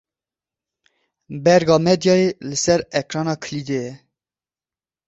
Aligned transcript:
Berga 1.43 1.75
medyayê 1.85 2.27
li 2.47 2.57
ser 2.63 2.79
ekrana 3.01 3.35
kilîdê 3.43 3.79
ye. 3.85 3.91